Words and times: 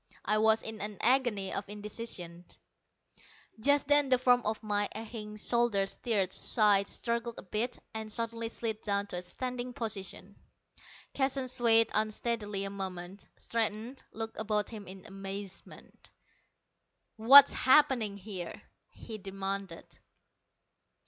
I 0.25 0.39
was 0.39 0.63
in 0.63 0.81
an 0.81 0.97
agony 0.99 1.53
of 1.53 1.69
indecision. 1.69 2.45
Just 3.59 3.87
then 3.87 4.09
the 4.09 4.17
form 4.17 4.41
on 4.45 4.55
my 4.63 4.89
aching 4.95 5.35
shoulder 5.35 5.85
stirred, 5.85 6.33
sighed, 6.33 6.87
struggled 6.87 7.37
a 7.37 7.43
bit, 7.43 7.77
and 7.93 8.11
suddenly 8.11 8.49
slid 8.49 8.81
down 8.81 9.05
to 9.05 9.17
a 9.17 9.21
standing 9.21 9.73
position. 9.73 10.37
Keston 11.13 11.47
swayed 11.47 11.91
unsteadily 11.93 12.63
a 12.63 12.71
moment, 12.71 13.27
straightened, 13.37 14.03
looked 14.11 14.39
about 14.39 14.71
him 14.71 14.87
in 14.87 15.05
amazement. 15.05 16.09
"What's 17.17 17.53
happening 17.53 18.17
here?" 18.17 18.59
he 18.89 19.19
demanded. 19.19 19.85